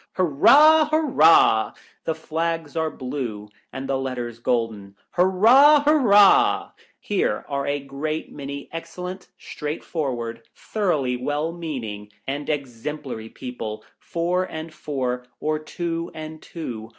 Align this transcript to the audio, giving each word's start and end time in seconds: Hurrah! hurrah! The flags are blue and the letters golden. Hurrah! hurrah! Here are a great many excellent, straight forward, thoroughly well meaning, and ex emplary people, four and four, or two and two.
Hurrah! 0.13 0.89
hurrah! 0.89 1.73
The 2.05 2.15
flags 2.15 2.75
are 2.75 2.89
blue 2.89 3.49
and 3.71 3.87
the 3.87 3.99
letters 3.99 4.39
golden. 4.39 4.95
Hurrah! 5.11 5.83
hurrah! 5.83 6.71
Here 6.99 7.45
are 7.47 7.67
a 7.67 7.79
great 7.79 8.31
many 8.31 8.67
excellent, 8.71 9.27
straight 9.37 9.83
forward, 9.83 10.41
thoroughly 10.55 11.17
well 11.17 11.51
meaning, 11.51 12.09
and 12.25 12.49
ex 12.49 12.81
emplary 12.83 13.31
people, 13.31 13.83
four 13.99 14.45
and 14.45 14.73
four, 14.73 15.27
or 15.39 15.59
two 15.59 16.09
and 16.15 16.41
two. 16.41 16.89